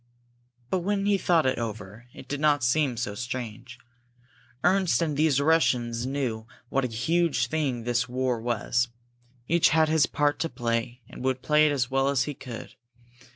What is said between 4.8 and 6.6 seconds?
and these Russians knew